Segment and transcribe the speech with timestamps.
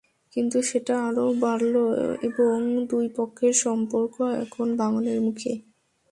[0.33, 1.75] কিন্তু সেটা আরও বাড়ল
[2.27, 2.55] এবং
[2.89, 5.53] দুই পক্ষের সম্পর্ক এখন ভাঙনের মুখে।